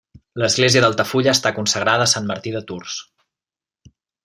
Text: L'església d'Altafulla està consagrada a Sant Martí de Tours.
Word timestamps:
L'església 0.43 0.81
d'Altafulla 0.85 1.35
està 1.37 1.51
consagrada 1.59 2.07
a 2.07 2.11
Sant 2.15 2.27
Martí 2.33 2.55
de 2.57 2.63
Tours. 2.73 2.97